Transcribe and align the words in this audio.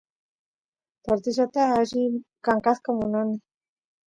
tortillata 1.03 1.63
alli 1.79 2.03
kankasqa 2.45 2.89
munani 2.97 3.35